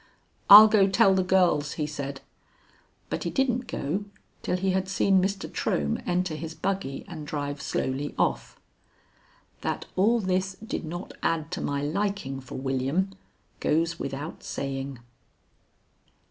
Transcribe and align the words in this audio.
"I'll 0.49 0.67
go 0.67 0.87
tell 0.89 1.13
the 1.13 1.21
girls," 1.21 1.73
he 1.73 1.85
said. 1.85 2.21
But 3.11 3.23
he 3.23 3.29
didn't 3.29 3.67
go 3.67 4.05
till 4.41 4.57
he 4.57 4.71
had 4.71 4.89
seen 4.89 5.21
Mr. 5.21 5.47
Trohm 5.47 6.01
enter 6.07 6.33
his 6.33 6.55
buggy 6.55 7.05
and 7.07 7.27
drive 7.27 7.61
slowly 7.61 8.15
off. 8.17 8.59
That 9.61 9.85
all 9.95 10.19
this 10.19 10.55
did 10.55 10.85
not 10.85 11.13
add 11.21 11.51
to 11.51 11.61
my 11.61 11.83
liking 11.83 12.39
for 12.41 12.55
William 12.55 13.11
goes 13.59 13.99
without 13.99 14.41
saying. 14.43 14.97